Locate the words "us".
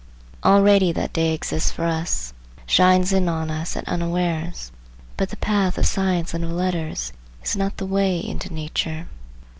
1.85-2.33, 3.51-3.77